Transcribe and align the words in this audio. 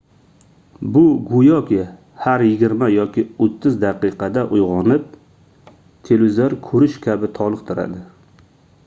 bu 0.93 1.01
goʻyoki 1.31 1.81
har 2.23 2.43
yigirma 2.47 2.87
yoki 2.93 3.25
oʻttiz 3.47 3.77
daqiqada 3.83 4.45
uygʻonib 4.57 5.05
televizor 6.11 6.57
koʻrish 6.71 6.97
kabi 7.07 7.31
toliqtiradi 7.41 8.03